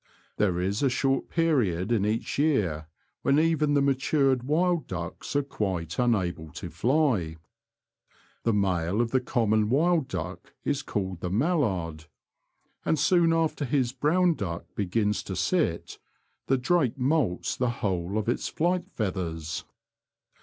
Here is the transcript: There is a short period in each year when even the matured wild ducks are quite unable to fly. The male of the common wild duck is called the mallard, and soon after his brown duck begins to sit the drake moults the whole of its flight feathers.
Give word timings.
There 0.37 0.59
is 0.59 0.81
a 0.81 0.89
short 0.89 1.29
period 1.29 1.91
in 1.91 2.07
each 2.07 2.39
year 2.39 2.87
when 3.21 3.37
even 3.37 3.75
the 3.75 3.83
matured 3.83 4.41
wild 4.41 4.87
ducks 4.87 5.35
are 5.35 5.43
quite 5.43 5.99
unable 5.99 6.51
to 6.53 6.71
fly. 6.71 7.35
The 8.41 8.51
male 8.51 8.99
of 8.99 9.11
the 9.11 9.21
common 9.21 9.69
wild 9.69 10.07
duck 10.07 10.55
is 10.65 10.81
called 10.81 11.19
the 11.19 11.29
mallard, 11.29 12.05
and 12.83 12.97
soon 12.97 13.31
after 13.31 13.63
his 13.63 13.91
brown 13.91 14.33
duck 14.33 14.65
begins 14.73 15.21
to 15.21 15.35
sit 15.35 15.99
the 16.47 16.57
drake 16.57 16.97
moults 16.97 17.55
the 17.55 17.69
whole 17.69 18.17
of 18.17 18.27
its 18.27 18.47
flight 18.47 18.89
feathers. 18.89 19.65